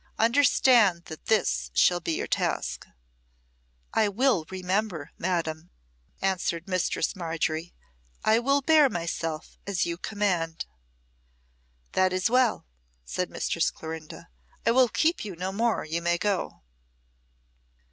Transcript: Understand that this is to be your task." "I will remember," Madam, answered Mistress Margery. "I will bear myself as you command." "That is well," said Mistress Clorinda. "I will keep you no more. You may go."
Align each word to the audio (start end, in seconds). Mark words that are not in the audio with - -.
Understand 0.17 1.05
that 1.05 1.25
this 1.27 1.69
is 1.75 1.85
to 1.89 2.01
be 2.01 2.13
your 2.13 2.25
task." 2.25 2.87
"I 3.93 4.09
will 4.09 4.47
remember," 4.49 5.11
Madam, 5.19 5.69
answered 6.23 6.67
Mistress 6.67 7.15
Margery. 7.15 7.75
"I 8.25 8.39
will 8.39 8.63
bear 8.63 8.89
myself 8.89 9.59
as 9.67 9.85
you 9.85 9.99
command." 9.99 10.65
"That 11.91 12.13
is 12.13 12.31
well," 12.31 12.65
said 13.05 13.29
Mistress 13.29 13.69
Clorinda. 13.69 14.29
"I 14.65 14.71
will 14.71 14.89
keep 14.89 15.23
you 15.23 15.35
no 15.35 15.51
more. 15.51 15.85
You 15.85 16.01
may 16.01 16.17
go." 16.17 16.63